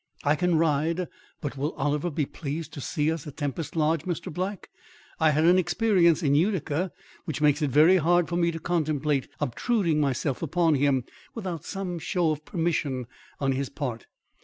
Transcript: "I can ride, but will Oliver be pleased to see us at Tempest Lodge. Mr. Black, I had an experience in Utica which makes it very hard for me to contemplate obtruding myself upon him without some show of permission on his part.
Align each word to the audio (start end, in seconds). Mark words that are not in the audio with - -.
"I 0.23 0.35
can 0.35 0.57
ride, 0.57 1.07
but 1.41 1.55
will 1.57 1.73
Oliver 1.73 2.09
be 2.09 2.25
pleased 2.25 2.73
to 2.73 2.81
see 2.81 3.11
us 3.11 3.27
at 3.27 3.37
Tempest 3.37 3.75
Lodge. 3.75 4.01
Mr. 4.01 4.33
Black, 4.33 4.71
I 5.19 5.29
had 5.29 5.45
an 5.45 5.59
experience 5.59 6.23
in 6.23 6.33
Utica 6.33 6.91
which 7.25 7.39
makes 7.39 7.61
it 7.61 7.69
very 7.69 7.97
hard 7.97 8.27
for 8.27 8.35
me 8.35 8.49
to 8.49 8.57
contemplate 8.59 9.27
obtruding 9.39 9.99
myself 10.01 10.41
upon 10.41 10.73
him 10.73 11.03
without 11.35 11.65
some 11.65 11.99
show 11.99 12.31
of 12.31 12.45
permission 12.45 13.05
on 13.39 13.51
his 13.51 13.69
part. 13.69 14.07